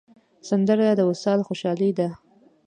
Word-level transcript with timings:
سندره 0.49 0.87
د 0.99 1.01
وصال 1.09 1.39
خوشحالي 1.47 1.91
ده 1.97 2.09